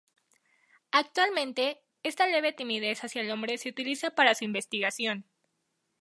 [0.91, 5.25] Actualmente, esta leve timidez hacia el hombre se utiliza para su investigación.